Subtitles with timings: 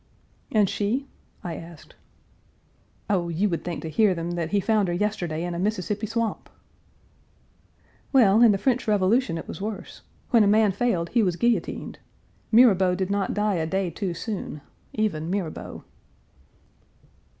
[0.51, 1.05] "And she?"
[1.43, 1.93] I asked.
[3.07, 6.07] "Oh, you would think to hear them that he found her yesterday in a Mississippi
[6.07, 6.49] swamp!"
[8.11, 10.01] "Well, in the French Revolution it was worse.
[10.31, 11.99] When a man failed he was guillotined.
[12.51, 14.61] Mirabeau did not die a day too soon,
[14.93, 15.83] even Mirabeau."